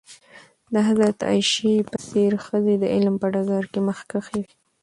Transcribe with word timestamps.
د 0.73 0.75
حضرت 0.87 1.17
عایشه 1.27 1.73
په 1.89 1.97
څېر 2.07 2.31
ښځې 2.45 2.75
د 2.79 2.83
علم 2.93 3.15
په 3.21 3.27
ډګر 3.33 3.63
کې 3.71 3.79
مخکښې 3.87 4.39
وې. 4.45 4.53